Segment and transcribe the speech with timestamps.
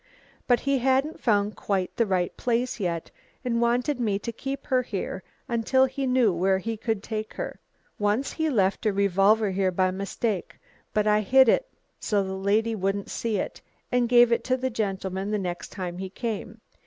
[0.47, 3.11] But he hadn't found quite the right place yet,
[3.45, 7.59] and wanted me to keep her here until he knew where he could take her.
[7.99, 10.57] Once he left a revolver here by mistake.
[10.91, 11.69] But I hid it
[11.99, 13.61] so the lady wouldn't see it,
[13.91, 16.61] and gave it to the gentleman the next time he came.